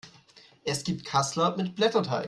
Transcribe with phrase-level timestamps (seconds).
[0.63, 2.19] Es gibt Kassler mit Blätterteig.